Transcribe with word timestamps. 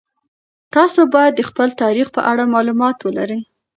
تاسو 0.75 1.01
باید 1.13 1.33
د 1.35 1.41
خپل 1.49 1.69
تاریخ 1.81 2.07
په 2.15 2.21
اړه 2.31 2.43
مالومات 2.53 2.97
ولرئ. 3.01 3.41